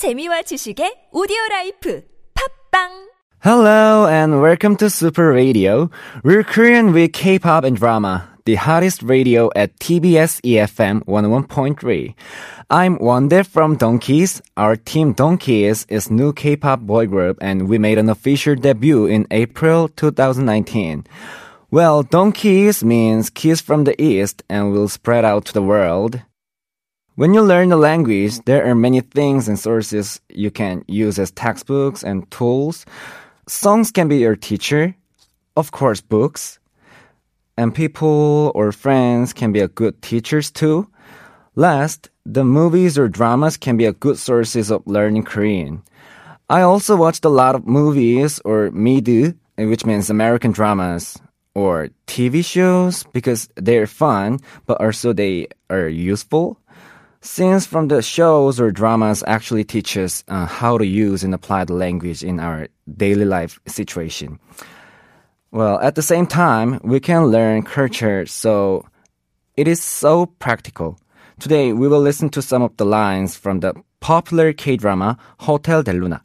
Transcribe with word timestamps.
재미와 0.00 0.40
지식의 0.48 1.10
오디오 1.12 1.36
라이프 1.50 2.00
팝빵 2.32 3.10
Hello 3.44 4.08
and 4.08 4.40
welcome 4.40 4.74
to 4.76 4.88
Super 4.88 5.30
Radio. 5.30 5.90
We're 6.24 6.42
Korean 6.42 6.94
with 6.94 7.12
K-pop 7.12 7.64
and 7.64 7.76
drama, 7.76 8.26
the 8.46 8.54
hottest 8.54 9.02
radio 9.02 9.50
at 9.54 9.78
TBS 9.78 10.40
EFM 10.40 11.04
101.3. 11.04 12.14
I'm 12.70 12.96
Wondae 12.96 13.44
from 13.44 13.76
DONGKIZ. 13.76 14.40
Our 14.56 14.76
team 14.76 15.12
DONGKIZ 15.12 15.84
is 15.90 16.10
new 16.10 16.32
K-pop 16.32 16.80
boy 16.80 17.04
group 17.04 17.36
and 17.42 17.68
we 17.68 17.76
made 17.76 17.98
an 17.98 18.08
official 18.08 18.54
debut 18.54 19.04
in 19.04 19.26
April 19.30 19.88
2019. 19.88 21.04
Well, 21.70 22.04
DONGKIZ 22.04 22.84
means 22.84 23.28
kiss 23.28 23.60
from 23.60 23.84
the 23.84 24.00
east 24.00 24.42
and 24.48 24.72
will 24.72 24.88
spread 24.88 25.26
out 25.26 25.44
to 25.44 25.52
the 25.52 25.60
world. 25.60 26.22
When 27.20 27.34
you 27.34 27.42
learn 27.42 27.70
a 27.70 27.76
language, 27.76 28.40
there 28.46 28.64
are 28.64 28.74
many 28.74 29.02
things 29.02 29.46
and 29.46 29.58
sources 29.58 30.22
you 30.30 30.50
can 30.50 30.86
use 30.88 31.18
as 31.18 31.30
textbooks 31.30 32.02
and 32.02 32.24
tools. 32.30 32.86
Songs 33.46 33.90
can 33.90 34.08
be 34.08 34.16
your 34.16 34.36
teacher. 34.36 34.96
Of 35.54 35.70
course, 35.70 36.00
books. 36.00 36.58
And 37.58 37.74
people 37.74 38.52
or 38.54 38.72
friends 38.72 39.34
can 39.34 39.52
be 39.52 39.60
a 39.60 39.68
good 39.68 40.00
teachers 40.00 40.50
too. 40.50 40.88
Last, 41.56 42.08
the 42.24 42.42
movies 42.42 42.96
or 42.96 43.06
dramas 43.06 43.58
can 43.58 43.76
be 43.76 43.84
a 43.84 43.92
good 43.92 44.16
sources 44.16 44.70
of 44.70 44.86
learning 44.86 45.24
Korean. 45.24 45.82
I 46.48 46.62
also 46.62 46.96
watched 46.96 47.26
a 47.26 47.36
lot 47.42 47.54
of 47.54 47.66
movies 47.66 48.40
or 48.46 48.70
midu, 48.70 49.36
which 49.58 49.84
means 49.84 50.08
American 50.08 50.52
dramas, 50.52 51.20
or 51.54 51.90
TV 52.06 52.42
shows 52.42 53.04
because 53.12 53.50
they're 53.56 53.86
fun, 53.86 54.38
but 54.64 54.80
also 54.80 55.12
they 55.12 55.48
are 55.68 55.86
useful. 55.86 56.56
Scenes 57.22 57.66
from 57.66 57.88
the 57.88 58.00
shows 58.00 58.58
or 58.58 58.70
dramas 58.70 59.22
actually 59.26 59.62
teach 59.62 59.94
us 59.98 60.24
uh, 60.28 60.46
how 60.46 60.78
to 60.78 60.86
use 60.86 61.22
and 61.22 61.34
apply 61.34 61.64
the 61.64 61.74
language 61.74 62.24
in 62.24 62.40
our 62.40 62.66
daily 62.96 63.26
life 63.26 63.60
situation. 63.66 64.38
Well, 65.50 65.78
at 65.80 65.96
the 65.96 66.02
same 66.02 66.26
time, 66.26 66.80
we 66.82 66.98
can 66.98 67.26
learn 67.26 67.62
culture, 67.62 68.24
so 68.24 68.86
it 69.54 69.68
is 69.68 69.82
so 69.82 70.26
practical. 70.38 70.98
Today, 71.38 71.74
we 71.74 71.88
will 71.88 72.00
listen 72.00 72.30
to 72.30 72.40
some 72.40 72.62
of 72.62 72.74
the 72.78 72.86
lines 72.86 73.36
from 73.36 73.60
the 73.60 73.74
popular 74.00 74.54
K-drama 74.54 75.18
Hotel 75.40 75.82
de 75.82 75.92
Luna. 75.92 76.22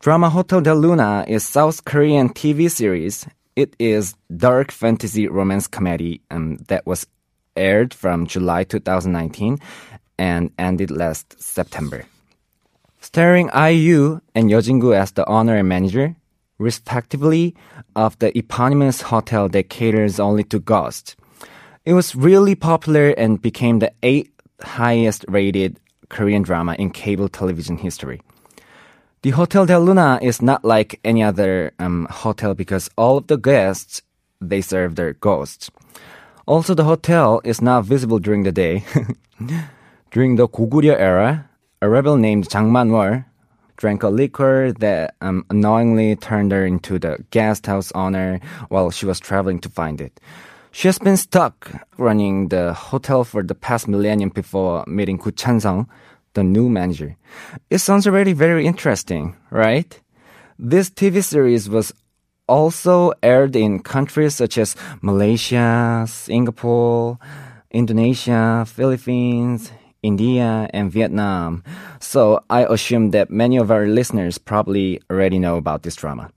Drama 0.00 0.30
Hotel 0.30 0.60
de 0.60 0.74
Luna 0.74 1.26
is 1.28 1.46
South 1.46 1.84
Korean 1.84 2.30
TV 2.30 2.68
series. 2.68 3.24
It 3.54 3.76
is 3.78 4.16
dark 4.36 4.72
fantasy 4.72 5.28
romance 5.28 5.68
comedy 5.68 6.22
um, 6.32 6.56
that 6.66 6.86
was 6.86 7.06
aired 7.56 7.92
from 7.94 8.26
July 8.26 8.64
2019 8.64 9.58
and 10.18 10.50
ended 10.58 10.90
last 10.90 11.40
September. 11.40 12.04
Starring 13.00 13.48
IU 13.54 14.20
and 14.34 14.50
Yeo 14.50 14.60
Jin-goo 14.60 14.92
as 14.92 15.12
the 15.12 15.26
owner 15.28 15.56
and 15.56 15.68
manager, 15.68 16.16
respectively, 16.58 17.54
of 17.94 18.18
the 18.18 18.36
eponymous 18.36 19.00
hotel 19.00 19.48
that 19.48 19.70
caters 19.70 20.18
only 20.18 20.44
to 20.44 20.58
ghosts. 20.58 21.16
It 21.84 21.94
was 21.94 22.14
really 22.14 22.54
popular 22.54 23.10
and 23.10 23.40
became 23.40 23.78
the 23.78 23.92
eighth 24.02 24.32
highest 24.60 25.24
rated 25.28 25.78
Korean 26.08 26.42
drama 26.42 26.74
in 26.78 26.90
cable 26.90 27.28
television 27.28 27.76
history. 27.76 28.20
The 29.22 29.30
Hotel 29.30 29.66
del 29.66 29.82
Luna 29.82 30.18
is 30.22 30.42
not 30.42 30.64
like 30.64 31.00
any 31.04 31.22
other 31.22 31.72
um, 31.78 32.06
hotel 32.10 32.54
because 32.54 32.88
all 32.96 33.18
of 33.18 33.26
the 33.26 33.36
guests 33.36 34.02
they 34.40 34.60
serve 34.60 34.94
their 34.94 35.14
ghosts. 35.14 35.70
Also, 36.46 36.74
the 36.74 36.84
hotel 36.84 37.40
is 37.44 37.60
not 37.60 37.84
visible 37.84 38.18
during 38.18 38.44
the 38.44 38.52
day. 38.52 38.84
during 40.10 40.36
the 40.36 40.48
Goguryeo 40.48 40.98
era, 40.98 41.48
a 41.82 41.88
rebel 41.88 42.16
named 42.16 42.50
Jang 42.50 42.72
Man-wol 42.72 43.24
drank 43.76 44.02
a 44.02 44.08
liquor 44.08 44.72
that 44.80 45.14
um, 45.20 45.44
unknowingly 45.50 46.16
turned 46.16 46.50
her 46.52 46.66
into 46.66 46.98
the 46.98 47.24
guest 47.30 47.66
house 47.66 47.92
owner 47.92 48.40
while 48.68 48.90
she 48.90 49.06
was 49.06 49.20
traveling 49.20 49.60
to 49.60 49.68
find 49.68 50.00
it. 50.00 50.20
She 50.72 50.88
has 50.88 50.98
been 50.98 51.16
stuck 51.16 51.70
running 51.96 52.48
the 52.48 52.74
hotel 52.74 53.24
for 53.24 53.42
the 53.42 53.54
past 53.54 53.88
millennium 53.88 54.30
before 54.30 54.84
meeting 54.86 55.16
Gu 55.16 55.30
Chansung, 55.32 55.86
the 56.34 56.42
new 56.42 56.68
manager. 56.68 57.16
It 57.70 57.78
sounds 57.78 58.06
already 58.06 58.32
very 58.32 58.66
interesting, 58.66 59.36
right? 59.50 59.98
This 60.58 60.90
TV 60.90 61.22
series 61.22 61.68
was 61.68 61.92
also 62.48 63.12
aired 63.22 63.54
in 63.54 63.80
countries 63.80 64.34
such 64.34 64.58
as 64.58 64.74
Malaysia, 65.02 66.04
Singapore, 66.08 67.18
Indonesia, 67.70 68.64
Philippines, 68.66 69.70
India, 70.02 70.68
and 70.72 70.92
Vietnam. 70.92 71.62
So 72.00 72.44
I 72.50 72.64
assume 72.64 73.10
that 73.10 73.30
many 73.30 73.56
of 73.56 73.70
our 73.70 73.86
listeners 73.86 74.38
probably 74.38 75.00
already 75.10 75.38
know 75.38 75.56
about 75.56 75.82
this 75.82 75.96
drama. 75.96 76.30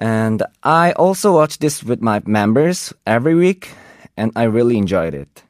And 0.00 0.42
I 0.62 0.92
also 0.92 1.32
watch 1.32 1.58
this 1.58 1.82
with 1.84 2.00
my 2.00 2.22
members 2.26 2.92
every 3.06 3.34
week, 3.34 3.70
and 4.16 4.32
I 4.34 4.44
really 4.44 4.76
enjoyed 4.76 5.14
it. 5.14 5.42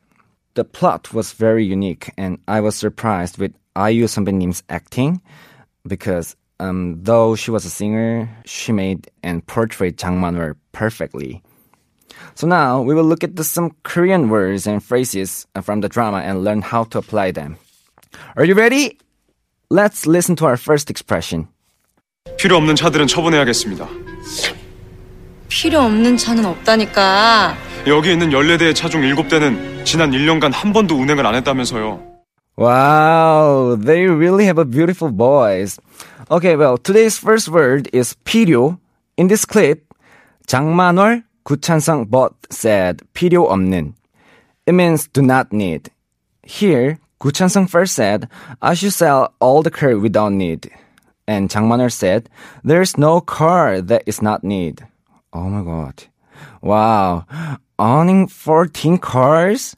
The 0.54 0.64
plot 0.64 1.14
was 1.14 1.32
very 1.32 1.64
unique, 1.64 2.10
and 2.18 2.38
I 2.46 2.60
was 2.60 2.76
surprised 2.76 3.38
with 3.38 3.54
IU 3.76 4.04
Sambinnim's 4.04 4.62
acting 4.68 5.22
because 5.86 6.36
um, 6.60 7.02
though 7.02 7.34
she 7.34 7.50
was 7.50 7.64
a 7.64 7.70
singer, 7.70 8.28
she 8.44 8.72
made 8.72 9.10
and 9.22 9.46
portrayed 9.46 9.98
Changman 9.98 10.36
very 10.36 10.54
perfectly. 10.72 11.42
So 12.35 12.47
now 12.47 12.81
we 12.81 12.93
will 12.93 13.03
look 13.05 13.23
at 13.23 13.35
the, 13.35 13.43
some 13.43 13.71
Korean 13.83 14.29
words 14.29 14.67
and 14.67 14.83
phrases 14.83 15.45
from 15.61 15.81
the 15.81 15.89
drama 15.89 16.19
and 16.19 16.43
learn 16.43 16.61
how 16.61 16.83
to 16.85 16.99
apply 16.99 17.31
them. 17.31 17.57
Are 18.35 18.45
you 18.45 18.53
ready? 18.53 18.97
Let's 19.69 20.05
listen 20.07 20.35
to 20.37 20.45
our 20.45 20.57
first 20.57 20.89
expression. 20.89 21.47
필요 22.37 22.57
없는 22.57 22.75
차들은 22.75 23.07
처분해야겠습니다. 23.07 23.87
필요 25.47 25.81
없는 25.81 26.17
차는 26.17 26.45
없다니까. 26.45 27.55
여기 27.87 28.11
있는 28.11 28.29
14대의 28.29 28.75
차 28.75 28.89
중 28.89 29.01
7대는 29.01 29.85
지난 29.85 30.11
1년간 30.11 30.51
한 30.51 30.73
번도 30.73 30.95
운행을 30.95 31.25
안 31.25 31.35
했다면서요. 31.35 32.03
Wow, 32.57 33.77
they 33.77 34.07
really 34.07 34.43
have 34.45 34.57
a 34.59 34.65
beautiful 34.65 35.11
voice. 35.11 35.79
Okay, 36.29 36.55
well, 36.57 36.77
today's 36.77 37.17
first 37.17 37.49
word 37.49 37.87
is 37.93 38.15
필요. 38.25 38.77
In 39.17 39.27
this 39.27 39.45
clip, 39.45 39.83
장만월 40.47 41.23
구찬성 41.45 42.09
but 42.09 42.33
said 42.49 43.01
필요 43.13 43.47
없는. 43.49 43.93
It 44.65 44.73
means 44.73 45.07
do 45.07 45.21
not 45.21 45.53
need. 45.53 45.89
Here, 46.43 46.99
구찬성 47.19 47.69
first 47.69 47.95
said, 47.95 48.27
I 48.61 48.73
should 48.73 48.93
sell 48.93 49.33
all 49.39 49.63
the 49.63 49.71
car 49.71 49.97
we 49.97 50.09
don't 50.09 50.37
need. 50.37 50.69
And 51.27 51.49
장만월 51.49 51.91
said, 51.91 52.29
there's 52.63 52.97
no 52.97 53.21
car 53.21 53.81
that 53.81 54.03
is 54.05 54.21
not 54.21 54.43
need. 54.43 54.85
Oh 55.33 55.49
my 55.49 55.63
god. 55.63 56.03
Wow. 56.61 57.25
Owning 57.79 58.27
14 58.27 58.97
cars? 58.97 59.75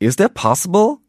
Is 0.00 0.16
that 0.16 0.34
possible? 0.34 1.00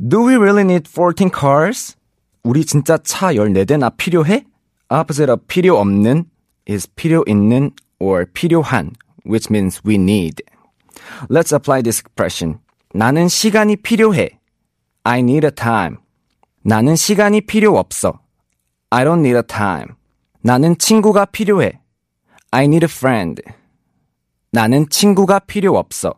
Do 0.00 0.22
we 0.22 0.36
really 0.36 0.64
need 0.64 0.86
14 0.88 1.30
cars? 1.30 1.96
우리 2.44 2.64
진짜 2.64 2.98
차 2.98 3.32
14대나 3.32 3.96
필요해? 3.96 4.44
Opposite 4.90 5.30
of 5.30 5.46
필요 5.48 5.78
없는 5.78 6.24
is 6.66 6.86
필요 6.94 7.24
있는 7.26 7.72
or 7.98 8.24
필요한, 8.26 8.92
which 9.24 9.50
means 9.50 9.80
we 9.84 9.94
need. 9.94 10.42
Let's 11.28 11.52
apply 11.52 11.82
this 11.82 12.00
expression. 12.00 12.60
나는 12.94 13.28
시간이 13.28 13.76
필요해. 13.76 14.38
I 15.04 15.20
need 15.20 15.46
a 15.46 15.50
time. 15.50 15.98
나는 16.62 16.96
시간이 16.96 17.42
필요 17.42 17.78
없어. 17.78 18.20
I 18.90 19.04
don't 19.04 19.20
need 19.20 19.36
a 19.36 19.42
time. 19.42 19.94
나는 20.40 20.78
친구가 20.78 21.26
필요해. 21.26 21.80
I 22.50 22.64
need 22.64 22.84
a 22.84 22.88
friend. 22.90 23.42
나는 24.50 24.88
친구가 24.88 25.40
필요 25.40 25.76
없어. 25.76 26.14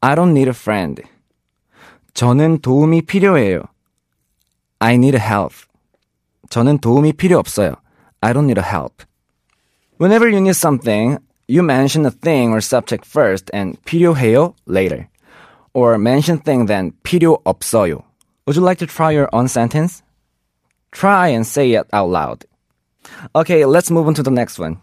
I 0.00 0.14
don't 0.14 0.30
need 0.30 0.48
a 0.48 0.54
friend. 0.54 1.02
저는 2.14 2.60
도움이 2.60 3.02
필요해요. 3.02 3.62
I 4.78 4.94
need 4.94 5.18
help. 5.18 5.54
저는 6.48 6.78
도움이 6.78 7.12
필요 7.12 7.38
없어요. 7.38 7.74
I 8.20 8.32
don't 8.32 8.44
need 8.44 8.60
help. 8.60 9.04
Whenever 10.00 10.26
you 10.28 10.38
need 10.38 10.56
something, 10.56 11.18
you 11.48 11.62
mention 11.62 12.06
a 12.06 12.10
thing 12.10 12.52
or 12.52 12.60
subject 12.60 13.04
first 13.04 13.50
and 13.52 13.76
필요해요 13.84 14.54
later. 14.66 15.08
Or 15.74 15.98
mention 15.98 16.38
thing 16.38 16.66
then 16.66 16.92
필요 17.02 17.38
없어요. 17.44 18.02
Would 18.46 18.56
you 18.56 18.62
like 18.62 18.78
to 18.78 18.86
try 18.86 19.12
your 19.12 19.28
own 19.32 19.46
sentence? 19.48 20.02
Try 20.92 21.28
and 21.28 21.46
say 21.46 21.74
it 21.74 21.86
out 21.92 22.10
loud. 22.10 22.44
Okay, 23.34 23.64
let's 23.64 23.90
move 23.90 24.06
on 24.06 24.14
to 24.14 24.22
the 24.22 24.32
next 24.32 24.58
one. 24.58 24.78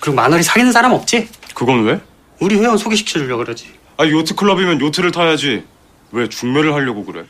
그리고 0.00 0.16
만월이 0.16 0.42
사귀는 0.42 0.72
사람 0.72 0.92
없지? 0.92 1.28
그건 1.54 1.84
왜? 1.84 2.00
우리 2.40 2.56
회원 2.56 2.76
소개시켜주려고 2.76 3.44
그러지. 3.44 3.72
아 3.96 4.06
요트 4.06 4.34
클럽이면 4.34 4.80
요트를 4.80 5.10
타야지. 5.10 5.64
왜 6.12 6.28
중매를 6.28 6.74
하려고 6.74 7.04
그래? 7.04 7.24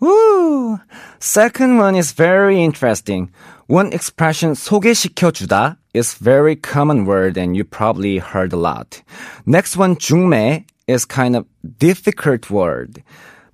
Woo! 0.00 0.78
Second 1.20 1.80
one 1.80 1.96
is 1.96 2.14
very 2.14 2.60
interesting. 2.60 3.32
One 3.68 3.92
expression 3.92 4.54
소개시켜주다 4.54 5.78
is 5.93 6.15
very 6.15 6.55
common 6.55 7.05
word 7.05 7.37
and 7.37 7.55
you 7.55 7.63
probably 7.63 8.17
heard 8.17 8.53
a 8.53 8.57
lot. 8.57 9.01
Next 9.45 9.77
one 9.77 9.95
중매 9.95 10.65
is 10.87 11.05
kind 11.05 11.35
of 11.35 11.45
difficult 11.77 12.49
word. 12.49 13.03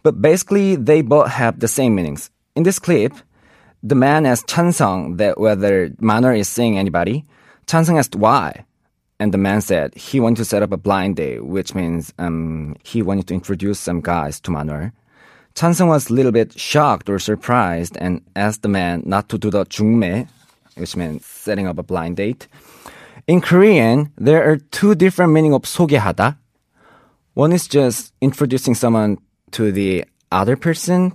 But 0.04 0.22
basically 0.22 0.76
they 0.76 1.02
both 1.02 1.30
have 1.30 1.60
the 1.60 1.68
same 1.68 1.96
meanings. 1.96 2.30
In 2.56 2.64
this 2.64 2.80
clip, 2.80 3.14
the 3.84 3.96
man 3.96 4.26
asked 4.26 4.48
Chansung 4.48 5.18
that 5.18 5.40
whether 5.40 5.92
Manor 6.00 6.34
is 6.34 6.50
seeing 6.50 6.78
anybody. 6.78 7.26
Chansung 7.68 7.98
asked 7.98 8.16
why. 8.16 8.66
And 9.20 9.34
the 9.34 9.38
man 9.38 9.60
said 9.62 9.94
he 9.96 10.22
wanted 10.22 10.38
to 10.38 10.46
set 10.46 10.64
up 10.64 10.72
a 10.72 10.78
blind 10.78 11.18
date, 11.18 11.46
which 11.46 11.76
means 11.76 12.14
um, 12.18 12.76
he 12.84 13.02
wanted 13.02 13.28
to 13.28 13.34
introduce 13.34 13.80
some 13.80 14.00
guys 14.00 14.40
to 14.42 14.52
Manor. 14.52 14.94
Chansung 15.56 15.90
was 15.90 16.10
a 16.10 16.14
little 16.14 16.32
bit 16.32 16.58
shocked 16.58 17.10
or 17.10 17.20
surprised 17.20 17.98
and 17.98 18.22
asked 18.36 18.62
the 18.62 18.70
man 18.70 19.04
not 19.06 19.28
to 19.28 19.38
do 19.38 19.50
the 19.50 19.66
jungme, 19.66 20.30
which 20.79 20.97
means 20.97 21.25
setting 21.25 21.67
up 21.67 21.79
a 21.79 21.83
blind 21.83 22.17
date. 22.17 22.49
In 23.27 23.41
Korean, 23.41 24.13
there 24.19 24.45
are 24.45 24.59
two 24.71 24.95
different 24.95 25.33
meaning 25.33 25.55
of 25.55 25.63
소개하다. 25.63 26.37
One 27.35 27.53
is 27.53 27.67
just 27.67 28.13
introducing 28.21 28.75
someone 28.75 29.19
to 29.53 29.73
the 29.73 30.05
other 30.31 30.57
person, 30.57 31.13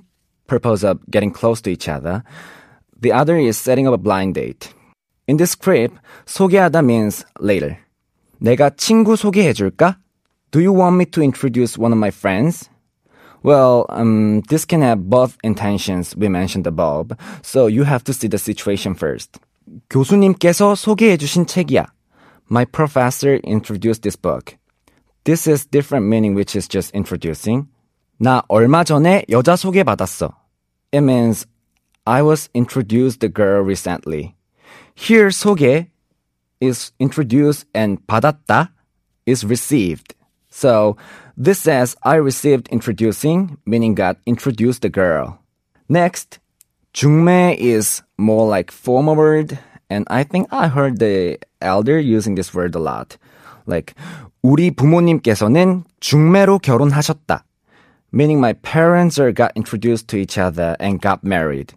purpose 0.48 0.84
of 0.84 1.00
getting 1.10 1.32
close 1.32 1.62
to 1.62 1.70
each 1.70 1.88
other. 1.88 2.24
The 3.00 3.12
other 3.12 3.38
is 3.38 3.58
setting 3.58 3.88
up 3.88 3.94
a 3.94 3.98
blind 3.98 4.36
date. 4.36 4.74
In 5.28 5.38
this 5.38 5.52
script, 5.52 5.98
소개하다 6.26 6.84
means 6.84 7.26
later. 7.40 7.78
내가 8.42 8.72
친구 8.72 9.16
소개해줄까? 9.16 9.98
Do 10.52 10.60
you 10.60 10.74
want 10.74 10.96
me 10.98 11.06
to 11.06 11.22
introduce 11.22 11.78
one 11.78 11.94
of 11.94 12.00
my 12.00 12.10
friends? 12.10 12.70
Well, 13.44 13.86
um, 13.90 14.42
this 14.50 14.66
can 14.66 14.82
have 14.82 15.10
both 15.10 15.38
intentions 15.44 16.16
we 16.16 16.28
mentioned 16.28 16.68
above, 16.68 17.12
so 17.42 17.68
you 17.68 17.84
have 17.84 18.04
to 18.06 18.14
see 18.14 18.28
the 18.28 18.38
situation 18.38 18.96
first. 18.96 19.40
교수님께서 19.90 20.76
소개해주신 20.76 21.46
책이야. 21.46 21.86
My 22.52 22.66
professor 22.66 23.40
introduced 23.46 24.02
this 24.02 24.16
book. 24.16 24.58
This 25.24 25.48
is 25.48 25.68
different 25.68 26.08
meaning 26.08 26.36
which 26.36 26.58
is 26.58 26.68
just 26.68 26.96
introducing. 26.96 27.68
나 28.18 28.42
얼마 28.50 28.84
전에 28.84 29.26
여자 29.30 29.56
소개받았어. 29.56 30.36
It 30.92 31.02
means 31.02 31.46
I 32.06 32.24
was 32.24 32.50
introduced 32.56 33.20
the 33.20 33.30
girl 33.30 33.64
recently. 33.64 34.36
Here 34.96 35.30
소개 35.30 35.88
is 36.60 36.92
introduced 37.00 37.68
and 37.74 38.00
받았다 38.08 38.72
is 39.26 39.46
received. 39.46 40.16
So 40.50 40.98
this 41.38 41.60
says 41.60 41.96
I 42.04 42.16
received 42.16 42.68
introducing, 42.70 43.58
meaning 43.66 43.94
got 43.94 44.18
introduced 44.26 44.82
the 44.82 44.90
girl. 44.90 45.40
Next, 45.88 46.40
중매 46.94 47.58
is 47.60 48.02
more 48.18 48.48
like 48.48 48.72
formal 48.72 49.16
word, 49.16 49.60
and 49.90 50.06
I 50.10 50.24
think 50.24 50.48
I 50.52 50.68
heard 50.68 51.00
the 51.00 51.40
elder 51.62 52.00
using 52.00 52.36
this 52.36 52.54
word 52.54 52.76
a 52.76 52.80
lot. 52.80 53.18
Like 53.66 53.94
우리 54.44 54.72
부모님께서는 54.72 55.84
중매로 56.00 56.60
결혼하셨다. 56.60 57.44
Meaning 58.12 58.40
my 58.40 58.54
parents 58.54 59.20
are 59.20 59.32
got 59.32 59.52
introduced 59.56 60.08
to 60.10 60.18
each 60.18 60.38
other 60.38 60.76
and 60.80 61.00
got 61.00 61.24
married. 61.24 61.74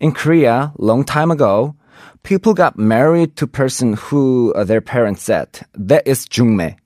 In 0.00 0.12
Korea, 0.12 0.72
long 0.78 1.04
time 1.04 1.30
ago, 1.30 1.74
people 2.22 2.54
got 2.54 2.78
married 2.78 3.36
to 3.36 3.46
person 3.46 3.94
who 3.94 4.52
uh, 4.54 4.64
their 4.64 4.80
parents 4.80 5.22
said. 5.22 5.48
That 5.74 6.06
is 6.06 6.26
중매. 6.26 6.76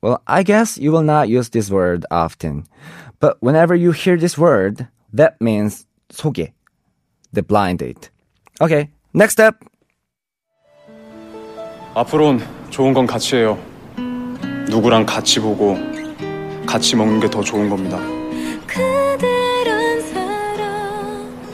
Well, 0.00 0.22
I 0.26 0.42
guess 0.42 0.78
you 0.78 0.92
will 0.92 1.02
not 1.02 1.28
use 1.28 1.48
this 1.48 1.70
word 1.70 2.06
often. 2.10 2.66
But 3.20 3.38
whenever 3.40 3.74
you 3.74 3.92
hear 3.92 4.16
this 4.16 4.36
word, 4.36 4.86
that 5.12 5.40
means 5.40 5.86
소개, 6.12 6.52
The 7.33 7.41
blind 7.45 7.79
date. 7.79 8.09
Okay, 8.61 8.89
next 9.13 9.33
step. 9.33 9.55
앞으론 11.95 12.39
좋은 12.69 12.93
건 12.93 13.05
같이 13.07 13.35
해요. 13.35 13.57
누구랑 14.69 15.05
같이 15.05 15.39
보고 15.39 15.77
같이 16.65 16.95
먹는 16.95 17.19
게 17.19 17.27
더 17.29 17.41
좋은 17.41 17.69
겁니다. 17.69 17.97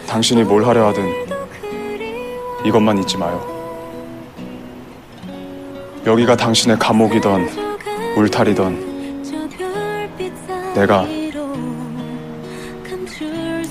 당신이 0.07 0.44
뭘 0.44 0.66
하려 0.66 0.88
하든 0.88 1.04
이것만 2.66 2.98
잊지 3.00 3.18
마요. 3.18 3.54
여기가 6.06 6.36
당신의 6.36 6.77
감옥이던 6.80 7.48
울타리던 8.18 9.24
내가 10.75 11.06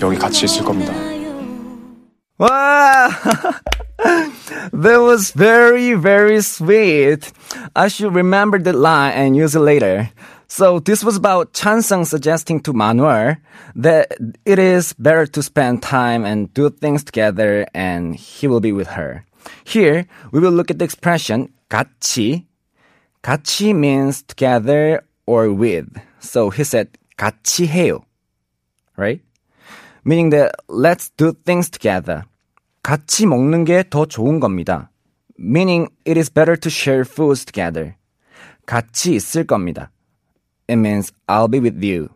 여기 0.01 0.19
같이 0.19 0.45
있을 0.45 0.65
겁니다. 0.65 0.93
Wow! 2.38 3.10
that 4.00 4.98
was 5.02 5.32
very, 5.32 5.94
very 5.94 6.42
sweet. 6.42 7.32
I 7.76 7.90
should 7.90 8.16
remember 8.16 8.60
that 8.60 8.76
line 8.76 9.14
and 9.14 9.36
use 9.36 9.56
it 9.56 9.60
later. 9.60 10.10
So 10.48 10.80
this 10.80 11.04
was 11.04 11.16
about 11.16 11.54
Chansung 11.54 12.08
suggesting 12.08 12.60
to 12.62 12.74
Manuel 12.74 13.36
that 13.76 14.14
it 14.46 14.58
is 14.58 14.94
better 14.94 15.28
to 15.28 15.44
spend 15.44 15.84
time 15.84 16.26
and 16.26 16.52
do 16.54 16.70
things 16.70 17.04
together 17.04 17.68
and 17.74 18.16
he 18.16 18.48
will 18.48 18.60
be 18.60 18.72
with 18.72 18.88
her. 18.88 19.26
Here, 19.64 20.08
we 20.32 20.40
will 20.40 20.52
look 20.52 20.72
at 20.72 20.80
the 20.80 20.86
expression 20.86 21.54
같이. 21.70 22.46
같이 23.22 23.76
means 23.76 24.24
together 24.24 25.04
or 25.26 25.52
with. 25.52 25.88
So 26.20 26.50
he 26.50 26.64
said 26.64 26.98
같이 27.18 27.68
해요. 27.68 28.06
Right? 28.98 29.22
Meaning 30.06 30.32
that 30.32 30.52
let's 30.68 31.10
do 31.18 31.34
things 31.46 31.70
together. 31.70 32.24
같이 32.84 33.26
먹는 33.26 33.66
게 33.66 33.84
더 33.90 34.06
좋은 34.06 34.40
겁니다. 34.40 34.90
Meaning 35.38 35.90
it 36.06 36.18
is 36.18 36.30
better 36.30 36.58
to 36.58 36.70
share 36.70 37.02
foods 37.02 37.46
together. 37.46 37.96
같이 38.66 39.16
있을 39.16 39.46
겁니다. 39.46 39.92
It 40.68 40.78
means 40.78 41.12
I'll 41.28 41.50
be 41.50 41.60
with 41.60 41.84
you. 41.84 42.10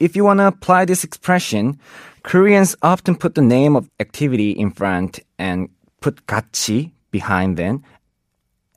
If 0.00 0.16
you 0.16 0.24
want 0.24 0.40
to 0.40 0.48
apply 0.48 0.84
this 0.84 1.04
expression, 1.04 1.78
Koreans 2.24 2.74
often 2.82 3.14
put 3.14 3.34
the 3.34 3.42
name 3.42 3.76
of 3.76 3.88
activity 4.00 4.50
in 4.50 4.70
front 4.70 5.20
and 5.38 5.68
put 6.00 6.26
같이 6.26 6.90
behind 7.12 7.56
then, 7.56 7.82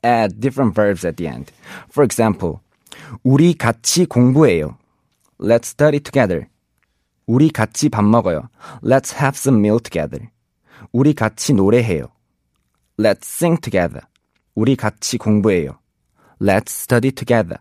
add 0.04 0.40
different 0.40 0.74
verbs 0.74 1.04
at 1.04 1.16
the 1.16 1.26
end. 1.26 1.50
For 1.90 2.04
example, 2.04 2.60
우리 3.24 3.54
같이 3.54 4.06
공부해요. 4.06 4.78
Let's 5.40 5.66
study 5.68 5.98
together. 6.00 6.48
우리 7.30 7.50
같이 7.50 7.88
밥 7.88 8.04
먹어요. 8.04 8.48
Let's 8.82 9.14
have 9.14 9.36
some 9.36 9.58
meal 9.58 9.80
together. 9.80 10.28
우리 10.92 11.12
같이 11.14 11.52
노래해요. 11.54 12.08
Let's 12.98 13.24
sing 13.24 13.60
together. 13.60 14.02
우리 14.54 14.76
같이 14.76 15.18
공부해요. 15.18 15.78
Let's 16.40 16.70
study 16.70 17.12
together. 17.12 17.58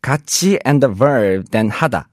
같이 0.00 0.58
and 0.64 0.80
the 0.84 0.94
verb 0.94 1.50
then 1.50 1.70
하다. 1.70 2.08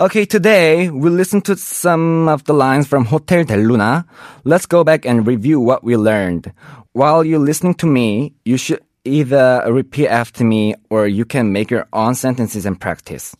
Okay, 0.00 0.24
today 0.24 0.90
we 0.90 1.10
listen 1.10 1.40
to 1.42 1.54
some 1.54 2.26
of 2.28 2.44
the 2.44 2.54
lines 2.54 2.88
from 2.88 3.04
Hotel 3.04 3.44
del 3.44 3.60
Luna. 3.60 4.04
Let's 4.44 4.66
go 4.66 4.82
back 4.82 5.06
and 5.06 5.26
review 5.26 5.60
what 5.60 5.84
we 5.84 5.96
learned. 5.96 6.50
While 6.92 7.24
you're 7.24 7.38
listening 7.38 7.74
to 7.74 7.86
me, 7.86 8.32
you 8.44 8.56
should 8.56 8.80
either 9.04 9.62
repeat 9.68 10.08
after 10.08 10.44
me 10.44 10.74
or 10.90 11.06
you 11.06 11.24
can 11.24 11.52
make 11.52 11.70
your 11.70 11.86
own 11.92 12.14
sentences 12.14 12.66
and 12.66 12.80
practice. 12.80 13.36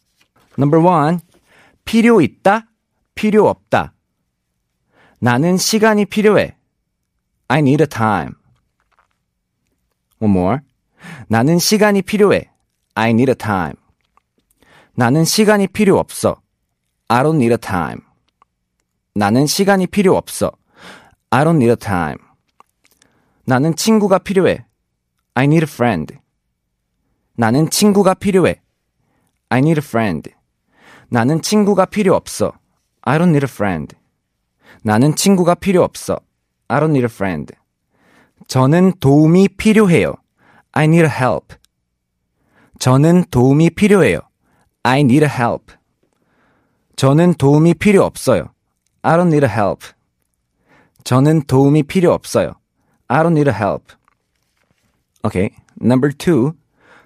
Number 0.57 0.79
one, 0.79 1.23
필요 1.88 2.20
있다, 2.20 2.68
필요 3.16 3.48
없다. 3.48 3.94
나는 5.20 5.56
시간이 5.56 6.04
필요해. 6.04 6.58
I 7.48 7.60
need 7.60 7.82
a 7.82 7.88
time. 7.88 8.34
One 10.20 10.38
more. 10.38 10.60
나는 11.30 11.58
시간이 11.58 12.02
필요해. 12.02 12.52
I 12.96 13.12
need 13.12 13.32
a 13.32 13.36
time. 13.36 13.76
나는 14.96 15.24
시간이 15.24 15.68
필요 15.68 15.98
없어. 15.98 16.42
I 17.08 17.24
don't 17.24 17.36
need 17.36 17.54
a 17.54 17.58
time. 17.58 18.02
나는 19.16 19.48
시간이 19.48 19.88
필요 19.88 20.18
없어. 20.18 20.52
I 21.30 21.46
don't 21.46 21.56
need 21.56 21.70
a 21.70 21.78
time. 21.78 22.18
나는 23.46 23.78
친구가 23.78 24.18
필요해. 24.20 24.66
I 25.36 25.46
need 25.46 25.64
a 25.64 25.74
friend. 25.74 26.18
나는 27.38 27.70
친구가 27.70 28.16
필요해. 28.16 28.62
I 29.48 29.60
need 29.60 29.80
a 29.80 29.86
friend. 29.86 30.37
나는 31.10 31.42
친구가 31.42 31.86
필요 31.86 32.16
없어. 32.16 32.52
I 33.02 33.18
don't 33.18 33.30
need 33.30 33.46
a 33.46 33.50
friend. 33.50 33.96
나는 34.84 35.16
친구가 35.16 35.56
필요 35.56 35.84
없어. 35.84 36.20
I 36.68 36.80
don't 36.80 36.90
need 36.90 37.04
a 37.04 37.06
friend. 37.06 37.54
저는 38.48 38.94
도움이 39.00 39.50
필요해요. 39.58 40.16
I 40.74 40.86
need 40.86 41.04
a 41.04 41.10
help. 41.10 41.56
저는 42.80 43.26
도움이 43.32 43.72
필요해요. 43.72 44.20
I 44.84 45.00
need 45.02 45.24
a 45.24 45.32
help. 45.32 45.74
저는 46.98 47.36
도움이 47.36 47.76
필요 47.76 48.04
없어요. 48.04 48.54
I 49.02 49.18
don't 49.18 49.28
need 49.28 49.46
a 49.46 49.52
help. 49.52 49.86
저는 51.04 51.44
도움이 51.44 51.84
필요 51.84 52.12
없어요. 52.14 52.54
I 53.08 53.24
don't 53.24 53.32
need 53.32 53.50
a 53.50 53.56
help. 53.56 53.94
Okay. 55.24 55.56
Number 55.82 56.14
two. 56.14 56.54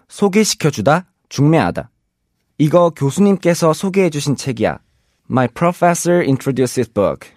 소개시켜주다, 0.08 1.06
중매하다. 1.30 1.91
이거 2.62 2.92
교수님께서 2.92 3.74
소개해 3.74 4.12
주신 4.12 4.36
책이야. 4.36 4.78
My 5.32 5.48
professor 5.48 6.22
introduced 6.24 6.76
this 6.76 6.94
book. 6.94 7.32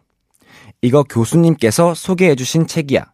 이거 0.82 1.02
교수님께서 1.02 1.94
소개해 1.94 2.34
주신 2.34 2.66
책이야. 2.66 3.10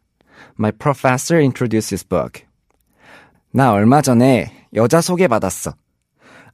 My 0.58 0.72
professor 0.72 1.40
introduced 1.40 1.90
this 1.90 2.04
book. 2.04 2.42
나 3.52 3.70
얼마 3.70 4.02
전에 4.02 4.66
여자 4.74 5.00
소개받았어. 5.00 5.74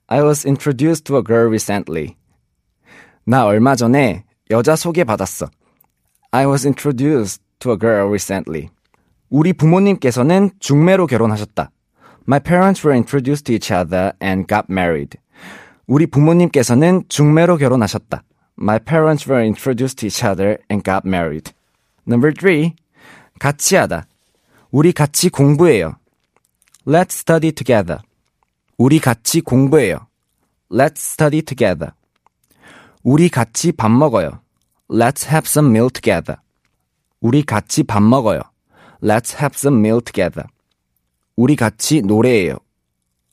I 0.09 0.21
was 0.21 0.47
introduced 0.47 1.05
to 1.05 1.17
a 1.17 1.23
girl 1.25 1.47
recently. 1.47 2.17
나 3.25 3.47
얼마 3.47 3.77
전에 3.77 4.27
여자 4.51 4.77
소개받았어. 4.77 5.47
I 6.33 6.45
was 6.45 6.67
introduced 6.67 7.43
to 7.61 7.73
a 7.73 7.79
girl 7.79 8.09
recently. 8.09 8.69
우리 9.31 9.55
부모님께서는 9.55 10.51
중매로 10.59 11.07
결혼하셨다. 11.07 11.71
My 12.29 12.41
parents 12.41 12.87
were 12.87 12.95
introduced 12.95 13.47
to 13.47 13.55
each 13.55 13.73
other 13.73 14.13
and 14.21 14.47
got 14.47 14.67
married. 14.69 15.17
우리 15.87 16.07
부모님께서는 16.07 17.05
중매로 17.09 17.57
결혼하셨다. 17.57 18.23
My 18.59 18.79
parents 18.79 19.29
were 19.29 19.45
introduced 19.45 19.99
to 19.99 20.07
each 20.07 20.25
other 20.25 20.59
and 20.71 20.83
got 20.83 21.07
married. 21.07 21.53
Number 22.07 22.33
three. 22.33 22.75
같이 23.39 23.77
하다. 23.77 24.07
우리 24.71 24.93
같이 24.93 25.29
공부해요. 25.29 25.97
Let's 26.87 27.13
study 27.13 27.53
together. 27.53 28.01
우리 28.79 28.99
같이 28.99 29.41
공부해요. 29.41 30.07
Let's 30.71 30.99
study 30.99 31.43
together. 31.43 31.93
우리 33.03 33.29
같이 33.29 33.73
밥 33.73 33.91
먹어요. 33.91 34.41
Let's 34.89 35.29
have 35.29 35.47
some 35.47 35.71
meal 35.71 35.91
together. 35.91 36.41
우리 37.21 37.43
같이 37.43 37.85
밥 37.85 38.03
먹어요. 38.03 38.41
Let's 39.03 39.39
have 39.39 39.55
some 39.55 39.79
meal 39.79 40.01
together. 40.01 40.49
우리 41.37 41.55
같이 41.55 42.03
노래해요. 42.03 42.59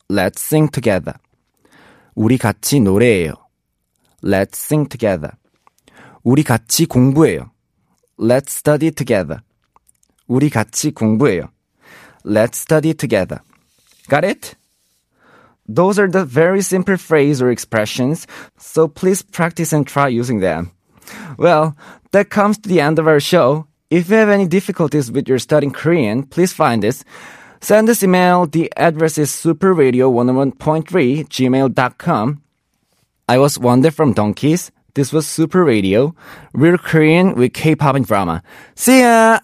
Let's 0.10 0.40
sing 0.40 0.70
together. 0.72 1.14
우리 2.15 2.39
같이 2.39 2.81
노래해요. 2.81 3.35
Let's 4.23 4.57
sing 4.57 4.89
together. 4.89 5.33
우리 6.23 6.43
같이 6.43 6.87
공부해요. 6.87 7.51
Let's 8.19 8.51
study 8.51 8.91
together. 8.91 9.41
우리 10.27 10.51
같이 10.51 10.91
공부해요. 10.91 11.49
Let's 12.25 12.57
study 12.57 12.95
together. 12.95 13.41
Got 14.09 14.25
it? 14.25 14.57
Those 15.69 15.99
are 15.99 16.09
the 16.09 16.25
very 16.25 16.63
simple 16.63 16.97
phrase 16.97 17.43
or 17.43 17.51
expressions, 17.51 18.27
so 18.59 18.89
please 18.89 19.23
practice 19.23 19.73
and 19.73 19.87
try 19.87 20.09
using 20.09 20.41
them. 20.41 20.73
Well, 21.39 21.77
that 22.13 22.31
comes 22.31 22.59
to 22.59 22.69
the 22.69 22.81
end 22.81 22.99
of 22.99 23.07
our 23.07 23.21
show. 23.21 23.67
If 23.91 24.11
you 24.11 24.17
have 24.17 24.29
any 24.29 24.47
difficulties 24.47 25.13
with 25.13 25.29
your 25.29 25.39
studying 25.39 25.73
Korean, 25.73 26.25
please 26.25 26.53
find 26.53 26.85
us. 26.85 27.05
Send 27.64 27.88
us 27.88 28.04
email. 28.04 28.46
The 28.46 28.70
address 28.76 29.18
is 29.18 29.32
superradio101.3 29.32 30.54
gmail.com. 31.30 32.44
I 33.30 33.38
was 33.38 33.58
Wondae 33.58 33.94
from 33.94 34.14
DONGKIZ. 34.14 34.70
This 34.96 35.14
was 35.14 35.26
Super 35.26 35.64
Radio. 35.64 36.14
We're 36.54 36.78
Korean 36.78 37.36
with 37.36 37.54
K-pop 37.54 37.96
and 37.96 38.06
drama. 38.06 38.44
See 38.76 39.00
ya! 39.00 39.40